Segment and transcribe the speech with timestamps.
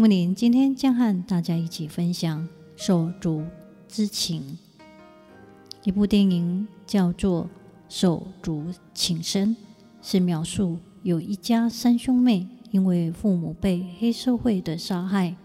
[0.00, 3.44] 木林今天将和大家一起分享《手足
[3.86, 4.56] 之情》。
[5.84, 7.44] 一部电影叫做
[7.86, 9.54] 《手足情深》，
[10.00, 15.36] 是描述有一家三兄妹，因为父母被黑社会的杀害，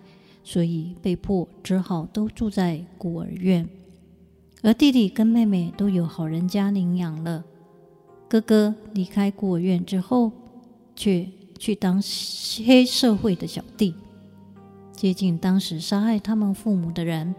[0.41, 3.67] 所以被迫只好都住在孤儿院，
[4.61, 7.43] 而弟弟跟妹妹都有好人家领养了。
[8.29, 10.31] 哥哥离开孤儿院之后，
[10.95, 11.29] 却
[11.59, 12.01] 去当
[12.65, 13.93] 黑社会的小弟。
[14.95, 17.35] 接近当时杀害他们父母的人。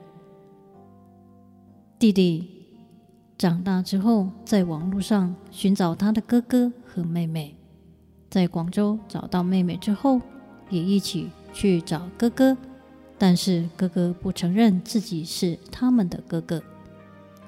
[1.99, 2.49] 弟弟
[3.39, 7.57] 长大之后，在网络上寻找他的哥哥和妹妹，
[8.29, 10.21] 在广州找到妹妹之后，
[10.69, 12.57] 也一起去找哥哥，
[13.17, 16.63] 但是哥哥不承认自己是他们的哥哥，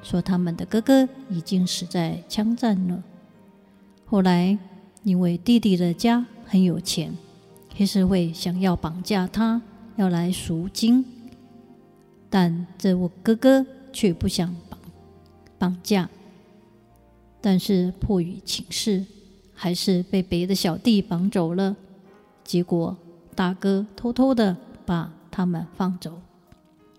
[0.02, 3.02] 说他们的哥哥已经死在枪战了。
[4.06, 4.58] 后来
[5.02, 7.14] 因为弟弟的家很有钱，
[7.76, 9.60] 黑社会想要绑架他。
[9.98, 11.04] 要来赎金，
[12.30, 14.78] 但这我哥哥却不想绑
[15.58, 16.08] 绑架，
[17.40, 19.04] 但是迫于情势，
[19.52, 21.74] 还是被别的小弟绑走了。
[22.44, 22.96] 结果
[23.34, 26.20] 大哥偷偷的把他们放走，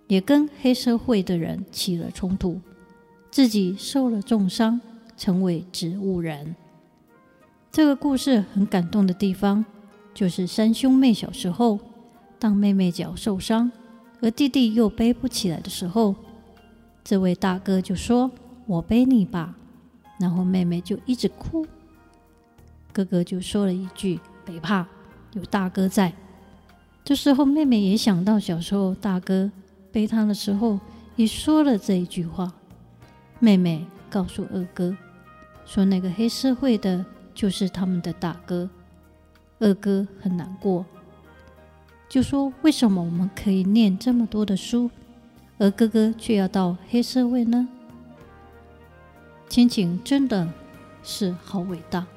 [0.08, 2.60] 也跟黑社会的人起了冲突，
[3.32, 4.82] 自己受了重伤，
[5.16, 6.54] 成为植物人。
[7.72, 9.64] 这个故事很感动的地方，
[10.14, 11.80] 就是三兄妹小时候。
[12.40, 13.70] 当妹妹脚受伤，
[14.22, 16.16] 而弟弟又背不起来的时候，
[17.04, 18.32] 这位大哥就说
[18.66, 19.56] ：“我背你吧。”
[20.20, 21.66] 然后妹妹就一直哭。
[22.92, 24.88] 哥哥就说了一句：“别怕，
[25.34, 26.14] 有大哥在。”
[27.04, 29.52] 这时候妹妹也想到小时候大哥
[29.92, 30.80] 背她的时候，
[31.16, 32.52] 也说了这一句话。
[33.40, 34.96] 妹妹告诉二哥
[35.66, 38.70] 说：“那个黑社会的就是他们的大哥。”
[39.60, 40.86] 二哥很难过。
[42.10, 44.90] 就说：“为什么我们可以念这么多的书，
[45.60, 47.70] 而哥哥却要到黑社会呢？”
[49.48, 50.52] 亲情真的
[51.04, 52.08] 是好伟大。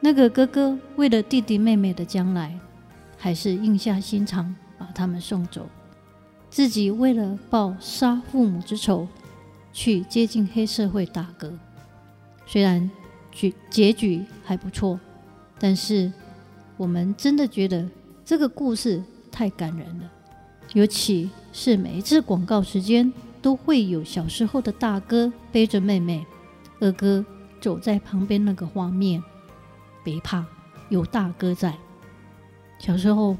[0.00, 2.58] 那个哥哥为了弟弟妹妹的将来，
[3.18, 5.68] 还是硬下心肠把他们送走，
[6.48, 9.06] 自己为了报杀父母之仇，
[9.70, 11.52] 去接近黑社会大哥。
[12.46, 12.90] 虽然
[13.30, 14.98] 结结局还不错，
[15.58, 16.10] 但是
[16.78, 17.86] 我们真的觉得。
[18.30, 19.02] 这个故事
[19.32, 20.08] 太感人了，
[20.72, 26.24] 尤其是每一次广告时间都会有小时候的大哥背着妹妹，
[26.78, 27.26] 二哥
[27.60, 29.20] 走在旁边那个画面。
[30.04, 30.44] 别怕，
[30.90, 31.76] 有大哥在。
[32.78, 33.36] 小时候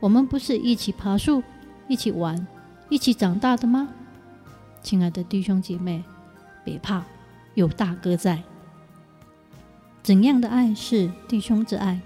[0.00, 1.40] 我们不是一起爬树、
[1.86, 2.44] 一起玩、
[2.88, 3.90] 一起长大的吗？
[4.82, 6.02] 亲爱的弟兄姐妹，
[6.64, 7.04] 别怕，
[7.54, 8.42] 有大哥在。
[10.02, 12.00] 怎样的爱是弟兄之爱？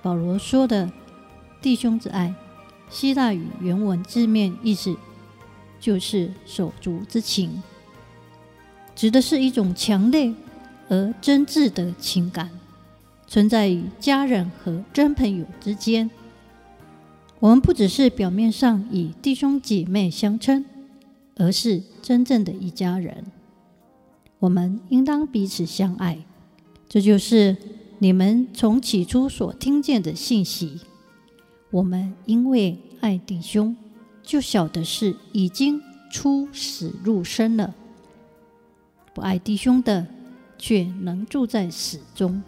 [0.00, 0.90] 保罗说的。
[1.64, 2.34] 弟兄之爱，
[2.90, 4.94] 希腊语原文字面意思
[5.80, 7.62] 就是手足之情，
[8.94, 10.34] 指的是一种强烈
[10.90, 12.50] 而真挚的情感，
[13.26, 16.10] 存在于家人和真朋友之间。
[17.40, 20.66] 我们不只是表面上以弟兄姐妹相称，
[21.36, 23.24] 而是真正的一家人。
[24.38, 26.18] 我们应当彼此相爱，
[26.90, 27.56] 这就是
[28.00, 30.80] 你们从起初所听见的信息。
[31.74, 33.76] 我们因为爱弟兄，
[34.22, 37.74] 就晓得是已经出死入生了；
[39.12, 40.06] 不爱弟兄的，
[40.56, 42.40] 却能住在死中。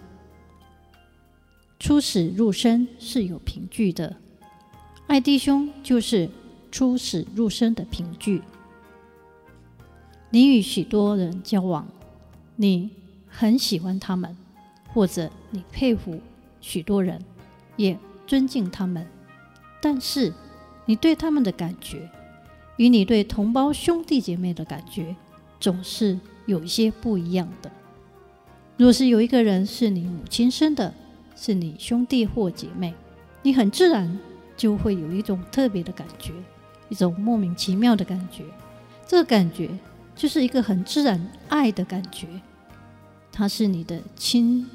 [1.80, 4.14] 出死入生是有凭据的，
[5.08, 6.30] 爱弟兄就是
[6.70, 8.40] 出死入生的凭据。
[10.30, 11.84] 你与许多人交往，
[12.54, 12.90] 你
[13.26, 14.36] 很喜欢他们，
[14.94, 16.20] 或者你佩服
[16.60, 17.20] 许多人，
[17.74, 19.04] 也尊敬他们。
[19.88, 20.32] 但是，
[20.84, 22.10] 你对他们的感觉，
[22.76, 25.14] 与你对同胞兄弟姐妹的感觉，
[25.60, 27.70] 总是有一些不一样的。
[28.76, 30.92] 若是有一个人是你母亲生的，
[31.36, 32.92] 是你兄弟或姐妹，
[33.42, 34.18] 你很自然
[34.56, 36.32] 就会有一种特别的感觉，
[36.88, 38.42] 一种莫名其妙的感觉。
[39.06, 39.70] 这个感觉
[40.16, 42.26] 就是一个很自然爱的感觉，
[43.30, 44.66] 他是你的亲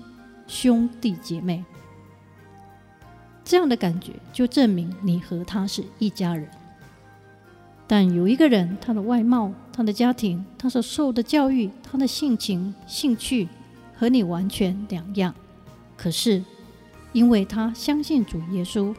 [0.48, 1.66] 兄弟姐妹。
[3.52, 6.50] 这样的感觉就证明你和他是一家人。
[7.86, 13.50] 但有一个人，他的外貌、他的家庭、他所受的教育、他的性情、兴趣
[13.94, 15.36] 和你完全两样，
[15.98, 16.42] 可是
[17.12, 18.96] 因为他相信主耶稣，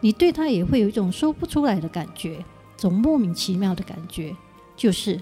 [0.00, 2.44] 你对他也会有一种说不出来的感觉，
[2.76, 4.34] 种莫名其妙的感觉，
[4.76, 5.20] 就是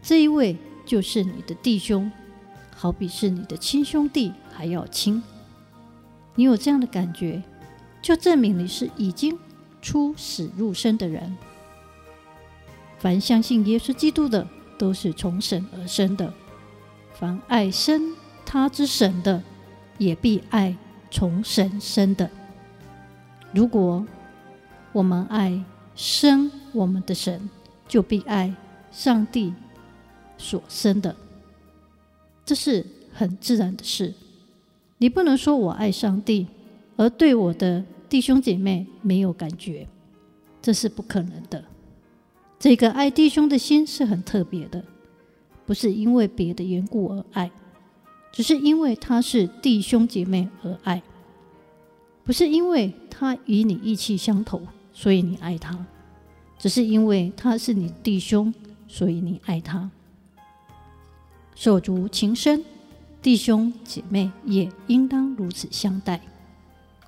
[0.00, 0.56] 这一位
[0.86, 2.08] 就是你的弟兄，
[2.76, 5.20] 好比是你的亲兄弟还要亲。
[6.36, 7.42] 你有这样的感觉，
[8.04, 9.38] 就证明你是已经
[9.80, 11.34] 出死入生的人。
[12.98, 14.46] 凡相信耶稣基督的，
[14.76, 16.30] 都是从神而生的；
[17.14, 18.14] 凡爱生
[18.44, 19.42] 他之神的，
[19.96, 20.76] 也必爱
[21.10, 22.28] 从神生的。
[23.54, 24.06] 如果
[24.92, 25.64] 我们爱
[25.96, 27.48] 生我们的神，
[27.88, 28.54] 就必爱
[28.92, 29.54] 上帝
[30.36, 31.16] 所生的。
[32.44, 32.84] 这是
[33.14, 34.12] 很自然的事。
[34.98, 36.48] 你不能说我爱上帝，
[36.98, 37.82] 而对我的
[38.14, 39.88] 弟兄姐妹没有感觉，
[40.62, 41.64] 这是不可能的。
[42.60, 44.84] 这个爱弟兄的心是很特别的，
[45.66, 47.50] 不是因为别的缘故而爱，
[48.30, 51.02] 只是因为他是弟兄姐妹而爱，
[52.22, 54.62] 不是因为他与你意气相投，
[54.92, 55.84] 所以你爱他，
[56.56, 58.54] 只是因为他是你弟兄，
[58.86, 59.90] 所以你爱他。
[61.56, 62.64] 手足情深，
[63.20, 66.20] 弟兄姐妹也应当如此相待。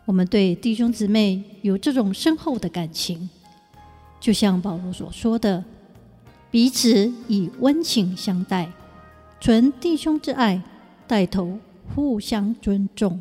[0.06, 3.29] 我们对弟兄姊妹有这种深厚的感情。
[4.20, 5.62] 就像保罗所说的，
[6.50, 8.70] 彼此以温情相待，
[9.41, 10.62] 存弟兄之爱，
[11.06, 11.58] 带头
[11.94, 13.20] 互相尊重。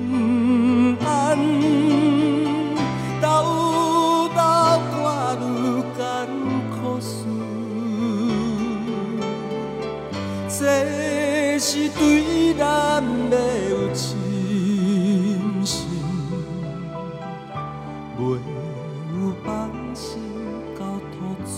[10.59, 13.35] 这是对咱的
[13.69, 14.17] 有信
[15.63, 15.87] 心，
[18.19, 18.19] 袂
[19.13, 20.19] 有放心
[20.77, 21.49] 交托主。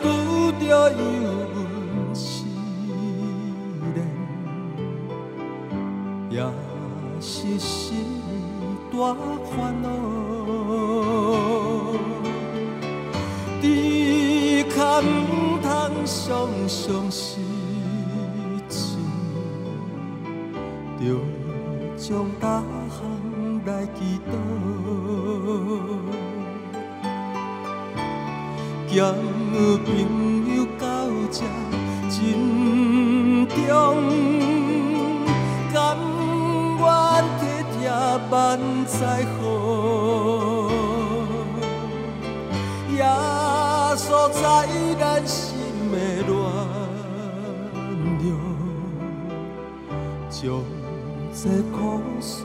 [0.00, 0.08] 拄
[0.58, 0.96] 着忧
[1.54, 2.44] 闷思
[3.92, 3.96] 念，
[6.30, 6.40] 也
[7.20, 8.21] 是心
[8.92, 9.16] 大
[9.50, 9.88] 烦恼。
[13.60, 15.02] 只可毋
[15.62, 15.66] 通
[16.04, 16.10] 常
[16.68, 17.40] 常失
[18.68, 18.98] 志，
[20.98, 21.02] 着
[21.96, 23.00] 将大项
[23.64, 24.30] 来祈祷。
[29.84, 29.88] 朋
[30.54, 30.84] 友到
[31.30, 31.38] 这
[32.10, 32.12] 珍
[33.48, 33.58] 重，
[38.30, 39.40] 万载好，
[42.96, 43.04] 耶
[43.96, 44.40] 稣在
[44.98, 45.58] 咱心
[45.90, 46.30] 的暖
[48.22, 48.26] 流，
[50.30, 50.40] 将
[51.34, 51.78] 这苦
[52.20, 52.44] 事